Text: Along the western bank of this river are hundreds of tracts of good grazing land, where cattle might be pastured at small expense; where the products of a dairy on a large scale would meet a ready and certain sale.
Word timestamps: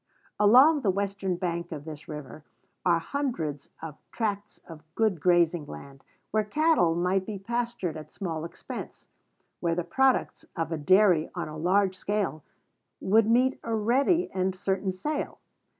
Along 0.39 0.81
the 0.81 0.89
western 0.89 1.35
bank 1.35 1.71
of 1.71 1.85
this 1.85 2.07
river 2.07 2.43
are 2.83 2.97
hundreds 2.97 3.69
of 3.83 3.99
tracts 4.11 4.57
of 4.67 4.81
good 4.95 5.19
grazing 5.21 5.67
land, 5.67 6.03
where 6.31 6.43
cattle 6.43 6.95
might 6.95 7.23
be 7.23 7.37
pastured 7.37 7.95
at 7.95 8.11
small 8.11 8.43
expense; 8.43 9.09
where 9.59 9.75
the 9.75 9.83
products 9.83 10.43
of 10.55 10.71
a 10.71 10.77
dairy 10.79 11.29
on 11.35 11.47
a 11.47 11.55
large 11.55 11.95
scale 11.95 12.43
would 12.99 13.27
meet 13.29 13.59
a 13.63 13.75
ready 13.75 14.31
and 14.33 14.55
certain 14.55 14.91
sale. 14.91 15.37